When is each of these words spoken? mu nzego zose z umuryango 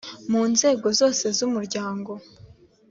mu 0.31 0.41
nzego 0.51 0.87
zose 0.99 1.25
z 1.37 1.39
umuryango 1.47 2.11